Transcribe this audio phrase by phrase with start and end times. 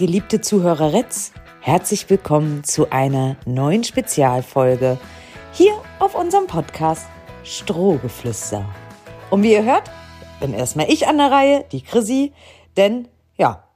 [0.00, 4.98] geliebte Zuhöreritz, herzlich willkommen zu einer neuen Spezialfolge
[5.52, 7.04] hier auf unserem Podcast
[7.44, 8.64] Strohgeflüster.
[9.28, 9.90] Und wie ihr hört,
[10.40, 12.32] bin erstmal ich an der Reihe, die Chrissy,
[12.78, 13.68] denn ja,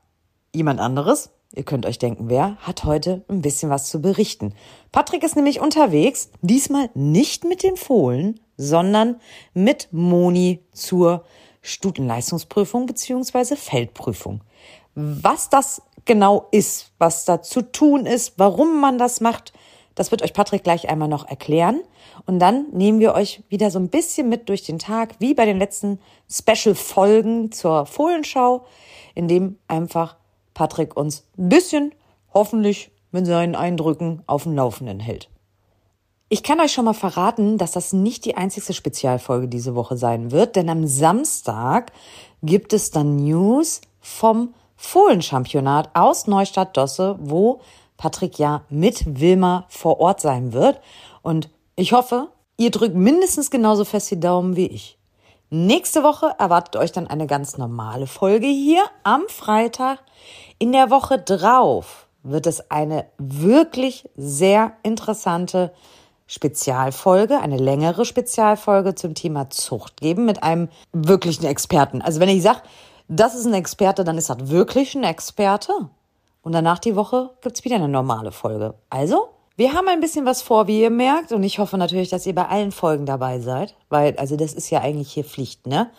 [0.55, 4.55] jemand anderes, ihr könnt euch denken, wer, hat heute ein bisschen was zu berichten.
[4.93, 9.21] Patrick ist nämlich unterwegs, diesmal nicht mit den Fohlen, sondern
[9.53, 11.27] mit Moni zur
[11.61, 14.41] Studienleistungsprüfung beziehungsweise Feldprüfung.
[14.95, 19.53] Was das genau ist, was da zu tun ist, warum man das macht,
[19.95, 21.81] das wird euch Patrick gleich einmal noch erklären.
[22.27, 25.47] Und dann nehmen wir euch wieder so ein bisschen mit durch den Tag, wie bei
[25.47, 28.65] den letzten Special-Folgen zur Fohlenschau,
[29.15, 30.17] in dem einfach
[30.53, 31.95] Patrick uns ein bisschen,
[32.33, 35.29] hoffentlich mit seinen Eindrücken auf dem Laufenden hält.
[36.29, 40.33] Ich kann euch schon mal verraten, dass das nicht die einzigste Spezialfolge diese Woche sein
[40.33, 41.93] wird, denn am Samstag
[42.43, 47.61] gibt es dann News vom Fohlenchampionat aus Neustadt-Dosse, wo
[47.97, 50.81] Patrick ja mit Wilma vor Ort sein wird.
[51.23, 54.99] Und ich hoffe, ihr drückt mindestens genauso fest die Daumen wie ich.
[55.51, 60.01] Nächste Woche erwartet euch dann eine ganz normale Folge hier am Freitag.
[60.59, 65.73] In der Woche drauf wird es eine wirklich sehr interessante
[66.27, 72.01] Spezialfolge, eine längere Spezialfolge zum Thema Zucht geben mit einem wirklichen Experten.
[72.01, 72.63] Also wenn ich sage,
[73.09, 75.73] das ist ein Experte, dann ist das wirklich ein Experte.
[76.43, 78.75] Und danach die Woche gibt's wieder eine normale Folge.
[78.91, 81.33] Also, wir haben ein bisschen was vor, wie ihr merkt.
[81.33, 83.77] Und ich hoffe natürlich, dass ihr bei allen Folgen dabei seid.
[83.89, 85.91] Weil, also das ist ja eigentlich hier Pflicht, ne?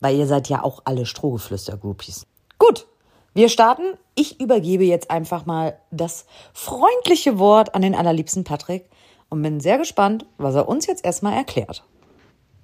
[0.00, 2.26] Weil ihr seid ja auch alle Strohgeflüster-Groupies.
[2.58, 2.86] Gut,
[3.32, 3.96] wir starten.
[4.14, 8.90] Ich übergebe jetzt einfach mal das freundliche Wort an den allerliebsten Patrick
[9.28, 11.84] und bin sehr gespannt, was er uns jetzt erstmal erklärt.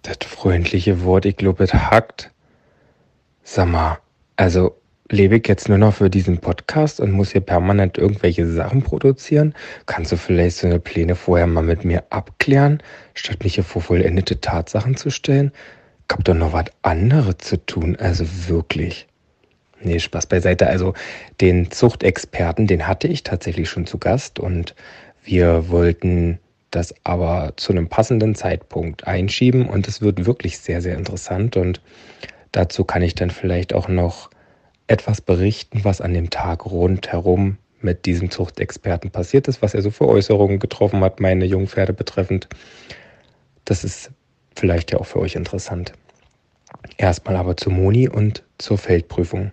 [0.02, 2.30] Das freundliche Wort, ich glaube, es hackt.
[3.44, 3.98] Sag mal,
[4.36, 4.76] also
[5.10, 9.54] lebe ich jetzt nur noch für diesen Podcast und muss hier permanent irgendwelche Sachen produzieren?
[9.86, 12.82] Kannst du vielleicht so eine Pläne vorher mal mit mir abklären,
[13.14, 15.50] statt mich hier vor vollendete Tatsachen zu stellen?
[16.08, 19.08] Ich hab doch noch was anderes zu tun, also wirklich.
[19.80, 20.68] Nee, Spaß beiseite.
[20.68, 20.94] Also
[21.40, 24.76] den Zuchtexperten, den hatte ich tatsächlich schon zu Gast und
[25.24, 26.38] wir wollten
[26.70, 31.80] das aber zu einem passenden Zeitpunkt einschieben und es wird wirklich sehr, sehr interessant und
[32.52, 34.30] dazu kann ich dann vielleicht auch noch
[34.86, 39.90] etwas berichten, was an dem Tag rundherum mit diesem Zuchtexperten passiert ist, was er so
[39.90, 42.48] für Äußerungen getroffen hat, meine Jungpferde betreffend.
[43.64, 44.10] Das ist
[44.54, 45.92] vielleicht ja auch für euch interessant.
[46.96, 49.50] Erstmal aber zu Moni und zur Feldprüfung.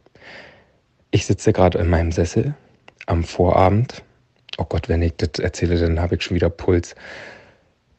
[1.11, 2.53] Ich sitze gerade in meinem Sessel
[3.07, 4.03] am Vorabend
[4.59, 6.95] oh Gott, wenn ich das erzähle, dann habe ich schon wieder Puls.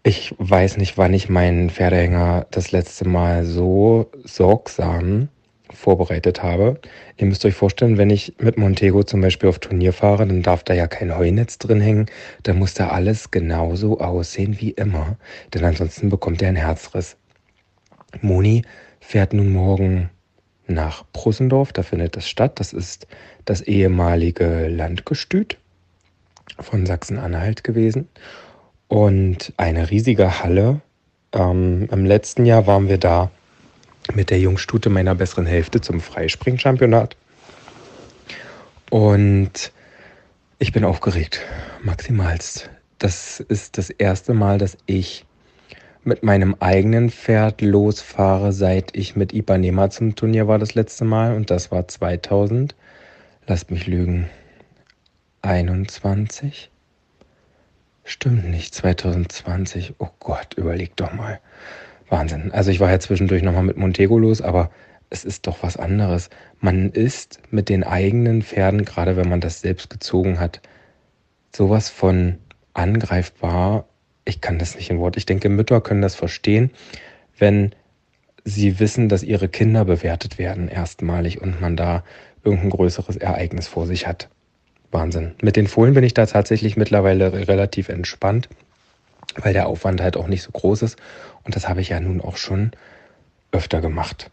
[0.02, 5.28] Ich weiß nicht, wann ich meinen Pferdehänger das letzte Mal so sorgsam
[5.70, 6.80] vorbereitet habe.
[7.18, 10.64] Ihr müsst euch vorstellen, wenn ich mit Montego zum Beispiel auf Turnier fahre, dann darf
[10.64, 12.06] da ja kein Heunetz drin hängen.
[12.44, 15.18] Da muss da alles genauso aussehen wie immer.
[15.52, 17.18] Denn ansonsten bekommt er einen Herzriss.
[18.22, 18.62] Moni
[19.00, 20.08] fährt nun morgen
[20.66, 22.58] nach Prussendorf, da findet es statt.
[22.58, 23.06] Das ist
[23.44, 25.58] das ehemalige Landgestüt
[26.58, 28.08] von Sachsen-Anhalt gewesen
[28.90, 30.80] und eine riesige Halle.
[31.32, 33.30] Ähm, Im letzten Jahr waren wir da
[34.12, 37.16] mit der Jungstute meiner besseren Hälfte zum Freispring-Championat.
[38.90, 39.72] Und
[40.58, 41.40] ich bin aufgeregt,
[41.84, 42.68] maximalst.
[42.98, 45.24] Das ist das erste Mal, dass ich
[46.02, 51.36] mit meinem eigenen Pferd losfahre, seit ich mit Ipanema zum Turnier war das letzte Mal.
[51.36, 52.74] Und das war 2000.
[53.46, 54.28] Lasst mich lügen.
[55.42, 56.70] 21?
[58.10, 59.94] Stimmt nicht, 2020.
[59.98, 61.38] Oh Gott, überleg doch mal.
[62.08, 62.50] Wahnsinn.
[62.50, 64.72] Also ich war ja zwischendurch nochmal mit Montego los, aber
[65.10, 66.28] es ist doch was anderes.
[66.58, 70.60] Man ist mit den eigenen Pferden, gerade wenn man das selbst gezogen hat,
[71.54, 72.38] sowas von
[72.74, 73.86] angreifbar.
[74.24, 75.16] Ich kann das nicht in Wort.
[75.16, 76.72] Ich denke, Mütter können das verstehen,
[77.38, 77.76] wenn
[78.42, 82.02] sie wissen, dass ihre Kinder bewertet werden erstmalig und man da
[82.42, 84.28] irgendein größeres Ereignis vor sich hat.
[84.90, 85.34] Wahnsinn.
[85.40, 88.48] Mit den Fohlen bin ich da tatsächlich mittlerweile relativ entspannt,
[89.36, 90.98] weil der Aufwand halt auch nicht so groß ist.
[91.44, 92.72] Und das habe ich ja nun auch schon
[93.52, 94.30] öfter gemacht.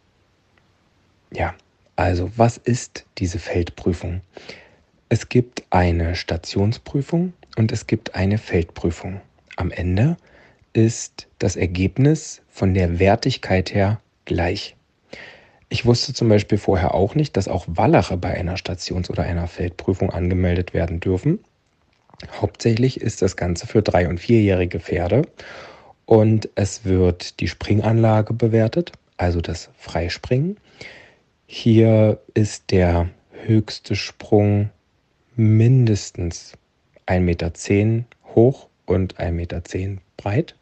[1.31, 1.55] Ja,
[1.95, 4.21] also was ist diese Feldprüfung?
[5.09, 9.21] Es gibt eine Stationsprüfung und es gibt eine Feldprüfung.
[9.55, 10.17] Am Ende
[10.73, 14.76] ist das Ergebnis von der Wertigkeit her gleich.
[15.69, 19.47] Ich wusste zum Beispiel vorher auch nicht, dass auch Wallache bei einer Stations- oder einer
[19.47, 21.39] Feldprüfung angemeldet werden dürfen.
[22.39, 25.23] Hauptsächlich ist das Ganze für drei- und vierjährige Pferde
[26.05, 30.57] und es wird die Springanlage bewertet, also das Freispringen.
[31.45, 34.69] Hier ist der höchste Sprung
[35.35, 36.53] mindestens
[37.07, 38.05] 1,10 Meter
[38.35, 39.61] hoch und 1,10 Meter
[40.15, 40.55] breit.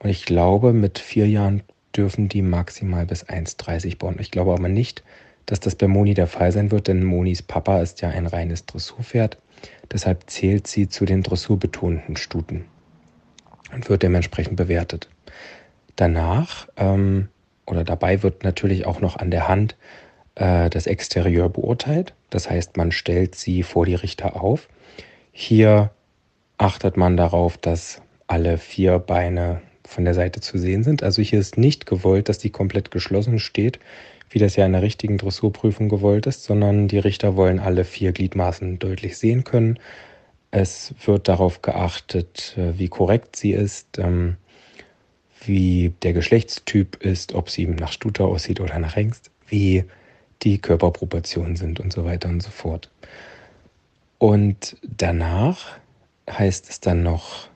[0.00, 1.62] Und ich glaube, mit vier Jahren
[1.96, 4.16] dürfen die maximal bis 1,30 bauen.
[4.18, 5.02] Ich glaube aber nicht,
[5.46, 8.66] dass das bei Moni der Fall sein wird, denn Monis Papa ist ja ein reines
[8.66, 9.38] Dressurpferd.
[9.90, 12.64] Deshalb zählt sie zu den dressurbetonten Stuten
[13.72, 15.08] und wird dementsprechend bewertet.
[15.94, 17.28] Danach ähm,
[17.64, 19.76] oder dabei wird natürlich auch noch an der Hand
[20.34, 22.14] äh, das Exterieur beurteilt.
[22.30, 24.68] Das heißt, man stellt sie vor die Richter auf.
[25.32, 25.90] Hier
[26.58, 31.02] achtet man darauf, dass alle vier Beine von der Seite zu sehen sind.
[31.02, 33.78] Also hier ist nicht gewollt, dass die komplett geschlossen steht,
[34.30, 38.12] wie das ja in der richtigen Dressurprüfung gewollt ist, sondern die Richter wollen alle vier
[38.12, 39.78] Gliedmaßen deutlich sehen können.
[40.50, 44.36] Es wird darauf geachtet, äh, wie korrekt sie ist, ähm,
[45.44, 49.84] wie der Geschlechtstyp ist, ob sie nach Stute aussieht oder nach Hengst, wie
[50.42, 52.90] die Körperproportionen sind und so weiter und so fort.
[54.18, 55.78] Und danach
[56.28, 57.48] heißt es dann noch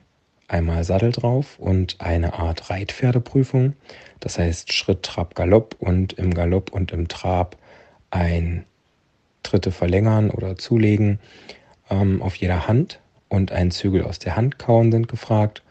[0.51, 3.73] einmal Sattel drauf und eine Art Reitpferdeprüfung.
[4.19, 7.57] Das heißt Schritt, Trab, Galopp und im Galopp und im Trab
[8.11, 8.65] ein
[9.43, 11.19] Dritte verlängern oder zulegen
[11.89, 12.99] ähm, auf jeder Hand
[13.29, 15.63] und ein Zügel aus der Hand kauen sind gefragt.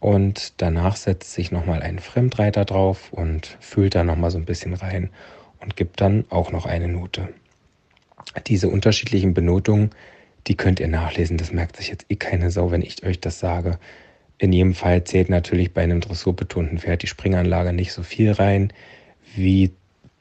[0.00, 4.74] Und danach setzt sich nochmal ein Fremdreiter drauf und fühlt da nochmal so ein bisschen
[4.74, 5.10] rein
[5.60, 7.28] und gibt dann auch noch eine Note.
[8.46, 9.90] Diese unterschiedlichen Benotungen,
[10.46, 11.36] die könnt ihr nachlesen.
[11.36, 13.78] Das merkt sich jetzt eh keine Sau, wenn ich euch das sage.
[14.38, 18.72] In jedem Fall zählt natürlich bei einem dressurbetonten Pferd die Springanlage nicht so viel rein,
[19.34, 19.72] wie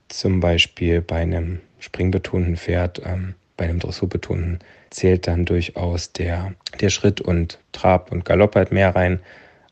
[0.08, 3.02] zum Beispiel bei einem springbetonten Pferd.
[3.06, 4.60] Ähm, bei einem dressurbetonten
[4.90, 9.20] zählt dann durchaus der, der Schritt und Trab und Galopp halt mehr rein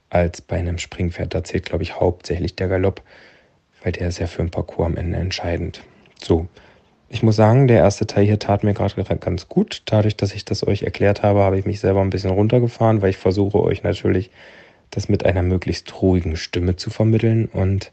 [0.09, 1.33] als bei einem Springpferd.
[1.33, 3.01] Da zählt, glaube ich, hauptsächlich der Galopp,
[3.83, 5.81] weil der ist ja für ein Parcours am Ende entscheidend.
[6.21, 6.47] So,
[7.10, 9.84] ich muss sagen, der erste Teil hier tat mir gerade ganz gut.
[9.86, 13.12] Dadurch, dass ich das euch erklärt habe, habe ich mich selber ein bisschen runtergefahren, weil
[13.12, 14.31] ich versuche euch natürlich
[14.92, 17.92] das mit einer möglichst ruhigen Stimme zu vermitteln und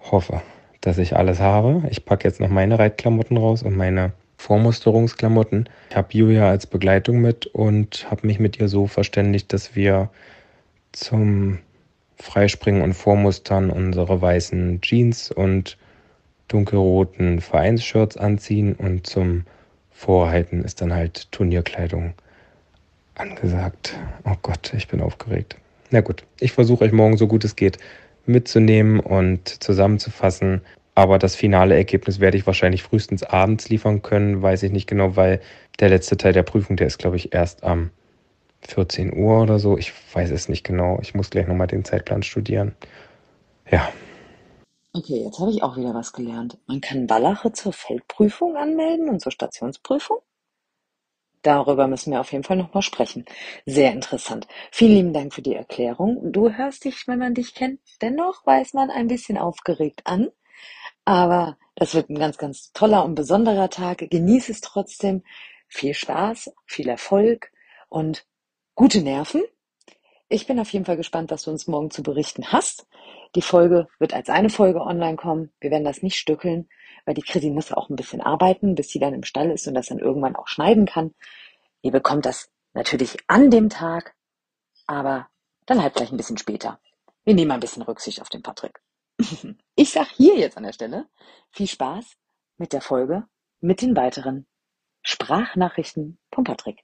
[0.00, 0.42] hoffe,
[0.80, 1.82] dass ich alles habe.
[1.90, 5.68] Ich packe jetzt noch meine Reitklamotten raus und meine Vormusterungsklamotten.
[5.90, 10.10] Ich habe Julia als Begleitung mit und habe mich mit ihr so verständigt, dass wir
[10.92, 11.58] zum
[12.16, 15.76] Freispringen und Vormustern unsere weißen Jeans und
[16.48, 19.44] dunkelroten Vereinsshirts anziehen und zum
[19.92, 22.14] Vorhalten ist dann halt Turnierkleidung
[23.14, 23.96] angesagt.
[24.24, 25.56] Oh Gott, ich bin aufgeregt.
[25.90, 27.78] Na gut, ich versuche euch morgen so gut es geht
[28.26, 30.60] mitzunehmen und zusammenzufassen.
[30.94, 35.16] Aber das finale Ergebnis werde ich wahrscheinlich frühestens abends liefern können, weiß ich nicht genau,
[35.16, 35.40] weil
[35.80, 37.90] der letzte Teil der Prüfung, der ist, glaube ich, erst am
[38.62, 39.78] 14 Uhr oder so.
[39.78, 40.98] Ich weiß es nicht genau.
[41.00, 42.74] Ich muss gleich nochmal den Zeitplan studieren.
[43.70, 43.88] Ja,
[44.98, 46.58] Okay, jetzt habe ich auch wieder was gelernt.
[46.66, 50.18] Man kann Wallache zur Feldprüfung anmelden und zur Stationsprüfung?
[51.42, 53.24] Darüber müssen wir auf jeden Fall nochmal sprechen.
[53.64, 54.48] Sehr interessant.
[54.72, 56.32] Vielen lieben Dank für die Erklärung.
[56.32, 60.30] Du hörst dich, wenn man dich kennt, dennoch weiß man ein bisschen aufgeregt an.
[61.04, 63.98] Aber das wird ein ganz, ganz toller und besonderer Tag.
[63.98, 65.22] Genieß es trotzdem.
[65.68, 67.52] Viel Spaß, viel Erfolg
[67.88, 68.26] und
[68.74, 69.44] gute Nerven.
[70.28, 72.88] Ich bin auf jeden Fall gespannt, was du uns morgen zu berichten hast.
[73.38, 75.52] Die Folge wird als eine Folge online kommen.
[75.60, 76.68] Wir werden das nicht stückeln,
[77.04, 79.74] weil die Chrissy muss auch ein bisschen arbeiten, bis sie dann im Stall ist und
[79.74, 81.14] das dann irgendwann auch schneiden kann.
[81.80, 84.16] Ihr bekommt das natürlich an dem Tag,
[84.88, 85.28] aber
[85.66, 86.80] dann halt gleich ein bisschen später.
[87.22, 88.80] Wir nehmen ein bisschen Rücksicht auf den Patrick.
[89.76, 91.06] Ich sag hier jetzt an der Stelle
[91.52, 92.16] viel Spaß
[92.56, 93.22] mit der Folge,
[93.60, 94.48] mit den weiteren
[95.04, 96.82] Sprachnachrichten von Patrick.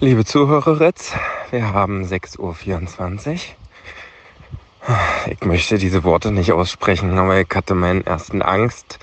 [0.00, 3.67] Liebe Zuhörer, wir haben 6.24 Uhr.
[5.26, 8.98] Ich möchte diese Worte nicht aussprechen, aber ich hatte meinen ersten Angst.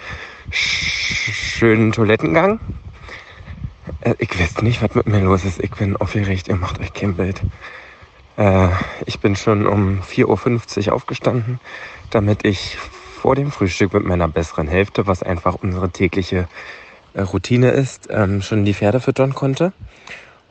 [0.50, 2.60] Schönen Toilettengang.
[4.02, 5.60] Äh, ich weiß nicht, was mit mir los ist.
[5.60, 7.42] Ich bin aufgeregt, ihr macht euch kein Bild.
[8.38, 8.70] Äh,
[9.06, 11.60] ich bin schon um 4.50 Uhr aufgestanden,
[12.10, 12.78] damit ich
[13.22, 16.48] vor dem Frühstück mit meiner besseren Hälfte, was einfach unsere tägliche
[17.14, 19.72] äh, Routine ist, ähm, schon die Pferde füttern konnte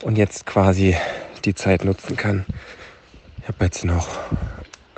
[0.01, 0.95] und jetzt quasi
[1.43, 2.45] die Zeit nutzen kann.
[3.41, 4.07] Ich habe jetzt noch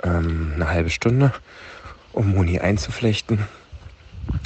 [0.02, 1.32] ähm, eine halbe Stunde,
[2.12, 3.46] um Moni einzuflechten.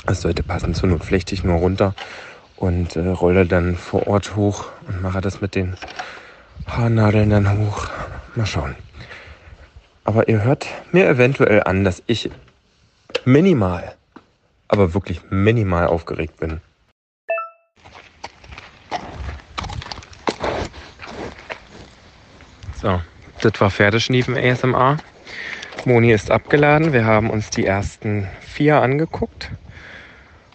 [0.06, 1.94] Das sollte passen, zur Not flechte ich nur runter
[2.56, 5.76] und äh, rolle dann vor Ort hoch und mache das mit den
[6.66, 7.88] Haarnadeln dann hoch.
[8.34, 8.76] Mal schauen.
[10.04, 12.30] Aber ihr hört mir eventuell an, dass ich
[13.24, 13.94] minimal,
[14.68, 16.60] aber wirklich minimal aufgeregt bin.
[22.80, 23.00] So,
[23.40, 24.96] das war Pferdeschniefen ASMR.
[25.84, 26.92] Moni ist abgeladen.
[26.92, 29.50] Wir haben uns die ersten vier angeguckt.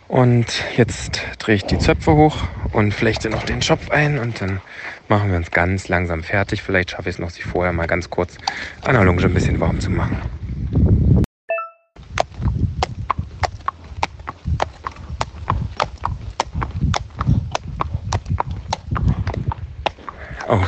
[0.08, 2.38] Und jetzt drehe ich die Zöpfe hoch
[2.72, 4.62] und flechte noch den Schopf ein und dann
[5.10, 6.62] machen wir uns ganz langsam fertig.
[6.62, 8.38] Vielleicht schaffe ich es noch, sich vorher mal ganz kurz
[8.84, 10.22] an der Lunge ein bisschen warm zu machen.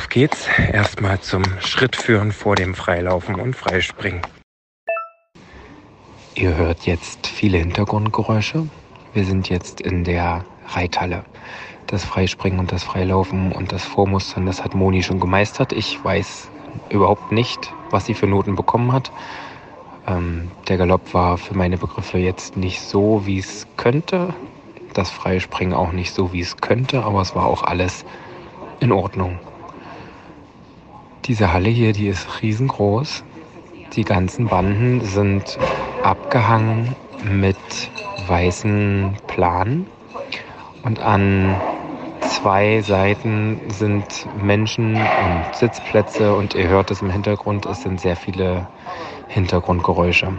[0.00, 0.48] Auf geht's.
[0.72, 4.22] Erstmal zum Schritt führen vor dem Freilaufen und Freispringen.
[6.34, 8.66] Ihr hört jetzt viele Hintergrundgeräusche.
[9.12, 11.22] Wir sind jetzt in der Reithalle.
[11.86, 15.74] Das Freispringen und das Freilaufen und das Vormustern, das hat Moni schon gemeistert.
[15.74, 16.48] Ich weiß
[16.88, 19.12] überhaupt nicht, was sie für Noten bekommen hat.
[20.06, 24.32] Ähm, der Galopp war für meine Begriffe jetzt nicht so, wie es könnte.
[24.94, 28.06] Das Freispringen auch nicht so, wie es könnte, aber es war auch alles
[28.80, 29.38] in Ordnung.
[31.26, 33.24] Diese Halle hier, die ist riesengroß.
[33.94, 35.58] Die ganzen Banden sind
[36.02, 37.56] abgehangen mit
[38.26, 39.86] weißen Planen
[40.84, 41.60] und an
[42.22, 44.04] zwei Seiten sind
[44.42, 48.66] Menschen und Sitzplätze und ihr hört es im Hintergrund, es sind sehr viele
[49.28, 50.32] Hintergrundgeräusche.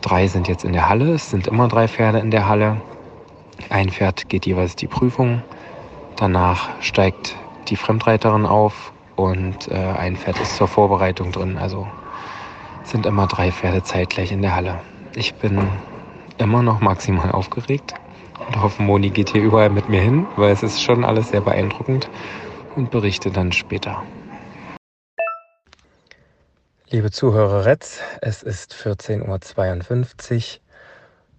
[0.00, 2.80] Drei sind jetzt in der Halle, es sind immer drei Pferde in der Halle.
[3.68, 5.42] Ein Pferd geht jeweils die Prüfung,
[6.16, 7.36] danach steigt
[7.68, 11.58] die Fremdreiterin auf und äh, ein Pferd ist zur Vorbereitung drin.
[11.58, 11.86] Also
[12.84, 14.80] sind immer drei Pferde zeitgleich in der Halle.
[15.14, 15.68] Ich bin
[16.38, 17.94] immer noch maximal aufgeregt
[18.46, 21.40] und hoffe, Moni geht hier überall mit mir hin, weil es ist schon alles sehr
[21.40, 22.08] beeindruckend
[22.76, 24.02] und berichte dann später.
[26.88, 30.60] Liebe Zuhöreretz, es ist 14.52 Uhr.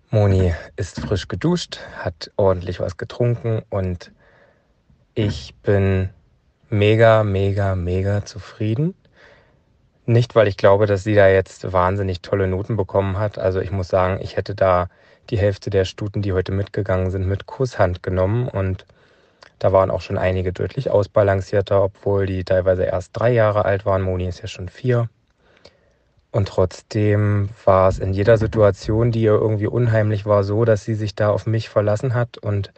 [0.10, 4.12] Moni ist frisch geduscht, hat ordentlich was getrunken und
[5.16, 6.10] ich bin
[6.70, 8.96] mega, mega, mega zufrieden.
[10.06, 13.38] Nicht, weil ich glaube, dass sie da jetzt wahnsinnig tolle Noten bekommen hat.
[13.38, 14.90] Also ich muss sagen, ich hätte da
[15.30, 18.48] die Hälfte der Stuten, die heute mitgegangen sind, mit Kusshand genommen.
[18.48, 18.86] Und
[19.60, 24.02] da waren auch schon einige deutlich ausbalancierter, obwohl die teilweise erst drei Jahre alt waren.
[24.02, 25.10] Moni ist ja schon vier.
[26.32, 30.96] Und trotzdem war es in jeder Situation, die ihr irgendwie unheimlich war, so, dass sie
[30.96, 32.72] sich da auf mich verlassen hat und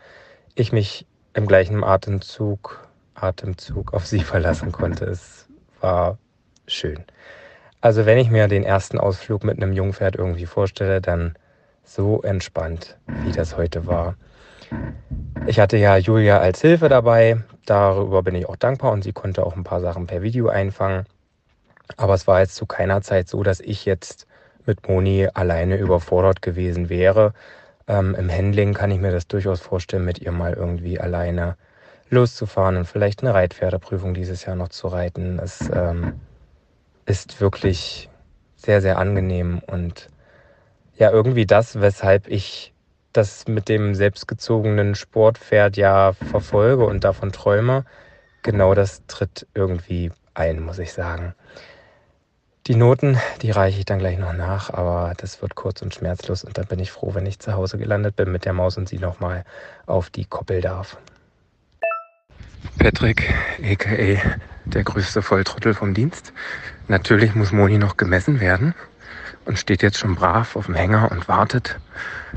[0.56, 2.89] ich mich im gleichen Atemzug
[3.22, 5.06] Atemzug auf sie verlassen konnte.
[5.06, 5.48] Es
[5.82, 6.18] war
[6.68, 7.04] schön.
[7.82, 11.36] Also wenn ich mir den ersten Ausflug mit einem Jungpferd irgendwie vorstelle, dann
[11.84, 14.16] so entspannt, wie das heute war.
[15.48, 19.46] Ich hatte ja Julia als Hilfe dabei, darüber bin ich auch dankbar und sie konnte
[19.46, 21.06] auch ein paar Sachen per Video einfangen.
[21.98, 24.28] Aber es war jetzt zu keiner Zeit so, dass ich jetzt
[24.66, 27.34] mit Moni alleine überfordert gewesen wäre.
[27.88, 31.56] Ähm, Im Handling kann ich mir das durchaus vorstellen, mit ihr mal irgendwie alleine
[32.10, 35.40] loszufahren und vielleicht eine Reitpferdeprüfung dieses Jahr noch zu reiten.
[35.40, 36.20] Es ähm,
[37.06, 38.10] ist wirklich
[38.56, 40.10] sehr, sehr angenehm und
[40.98, 42.74] ja, irgendwie das, weshalb ich
[43.14, 47.86] das mit dem selbstgezogenen Sportpferd ja verfolge und davon träume,
[48.44, 51.34] genau das tritt irgendwie ein, muss ich sagen.
[52.68, 56.44] Die Noten, die reiche ich dann gleich noch nach, aber das wird kurz und schmerzlos
[56.44, 58.88] und dann bin ich froh, wenn ich zu Hause gelandet bin mit der Maus und
[58.88, 59.44] sie nochmal
[59.88, 60.98] auf die Koppel darf.
[62.78, 64.22] Patrick, a.k.a.
[64.66, 66.34] der größte Volltrottel vom Dienst.
[66.88, 68.74] Natürlich muss Moni noch gemessen werden
[69.46, 71.80] und steht jetzt schon brav auf dem Hänger und wartet.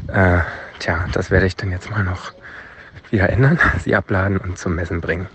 [0.09, 0.41] Äh,
[0.79, 2.33] tja, das werde ich dann jetzt mal noch
[3.11, 5.29] wieder ändern, sie abladen und zum Messen bringen.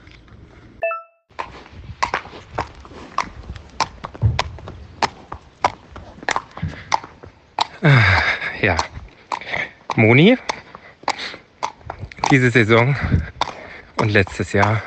[7.82, 8.75] Äh, ja,
[9.96, 10.38] Moni,
[12.32, 12.96] diese Saison
[14.00, 14.82] und letztes Jahr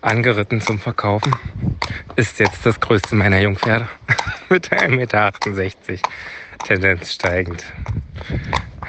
[0.00, 1.34] angeritten zum Verkaufen.
[2.16, 3.88] Ist jetzt das größte meiner Jungpferde
[4.48, 5.32] mit 1,68 Meter,
[6.64, 7.64] Tendenz steigend.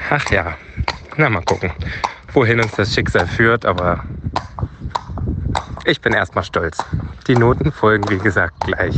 [0.09, 0.57] Ach ja,
[1.17, 1.71] na mal gucken,
[2.33, 4.03] wohin uns das Schicksal führt, aber
[5.85, 6.77] ich bin erstmal stolz.
[7.27, 8.95] Die Noten folgen, wie gesagt, gleich.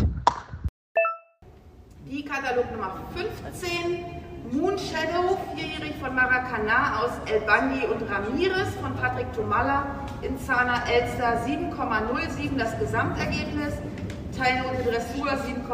[6.02, 9.86] Von Maracana aus El Bandi und Ramirez von Patrick Tomalla
[10.24, 13.76] in Zahner Elster 7,07 das Gesamtergebnis,
[14.36, 15.70] Teilnote Dressur 7,13,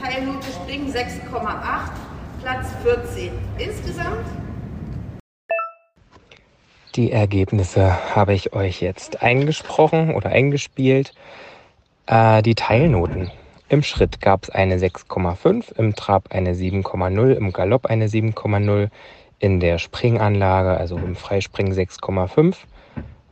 [0.00, 1.90] Teilnote Springen 6,8,
[2.40, 3.32] Platz 14.
[3.58, 4.26] Insgesamt
[6.94, 11.14] die Ergebnisse habe ich euch jetzt eingesprochen oder eingespielt.
[12.06, 13.30] Äh, die Teilnoten.
[13.72, 18.90] Im Schritt gab es eine 6,5, im Trab eine 7,0, im Galopp eine 7,0,
[19.38, 22.54] in der Springanlage, also im Freispringen 6,5,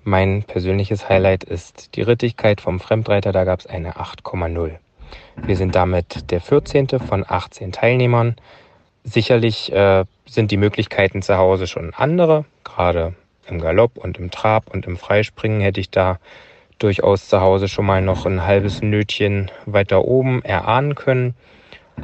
[0.02, 4.78] mein persönliches Highlight ist die Rittigkeit vom Fremdreiter, da gab es eine 8,0.
[5.44, 6.88] Wir sind damit der 14.
[6.88, 8.36] von 18 Teilnehmern.
[9.04, 12.46] sicherlich äh, sind die Möglichkeiten zu Hause schon andere.
[12.64, 13.12] Gerade
[13.46, 16.18] im Galopp und im Trab und im Freispringen hätte ich da
[16.80, 21.34] durchaus zu Hause schon mal noch ein halbes Nötchen weiter oben erahnen können.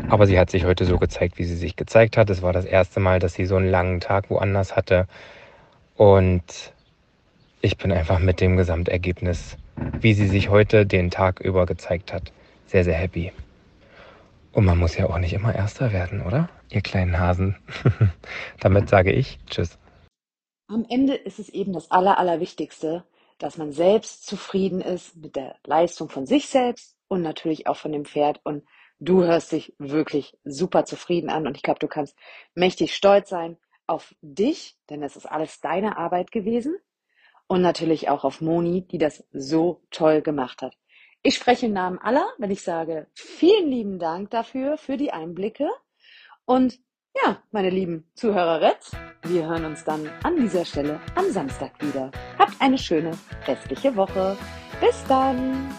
[0.08, 2.30] Aber sie hat sich heute so gezeigt, wie sie sich gezeigt hat.
[2.30, 5.08] Es war das erste Mal, dass sie so einen langen Tag woanders hatte.
[5.96, 6.74] Und
[7.62, 9.56] ich bin einfach mit dem Gesamtergebnis,
[10.00, 12.30] wie sie sich heute den Tag über gezeigt hat,
[12.66, 13.32] sehr, sehr happy.
[14.52, 16.48] Und man muss ja auch nicht immer Erster werden, oder?
[16.70, 17.56] Ihr kleinen Hasen.
[18.60, 19.78] Damit sage ich Tschüss.
[20.68, 23.04] Am Ende ist es eben das Aller, Allerwichtigste,
[23.38, 27.92] dass man selbst zufrieden ist mit der Leistung von sich selbst und natürlich auch von
[27.92, 28.40] dem Pferd.
[28.44, 28.64] Und
[28.98, 31.46] du hörst dich wirklich super zufrieden an.
[31.46, 32.16] Und ich glaube, du kannst
[32.54, 36.76] mächtig stolz sein auf dich, denn es ist alles deine Arbeit gewesen.
[37.46, 40.76] Und natürlich auch auf Moni, die das so toll gemacht hat.
[41.22, 45.68] Ich spreche im Namen aller, wenn ich sage, vielen lieben Dank dafür, für die Einblicke.
[46.44, 46.78] Und
[47.24, 48.92] ja, meine lieben Zuhörerets,
[49.22, 52.10] wir hören uns dann an dieser Stelle am Samstag wieder.
[52.38, 53.12] Habt eine schöne
[53.46, 54.36] restliche Woche.
[54.80, 55.70] Bis dann!